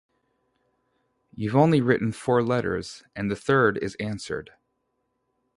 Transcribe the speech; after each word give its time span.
You’ve 1.35 1.55
only 1.55 1.79
written 1.79 2.11
four 2.11 2.41
letters, 2.41 3.03
and 3.15 3.29
the 3.29 3.35
third 3.35 3.77
is 3.77 3.93
answered. 3.99 4.49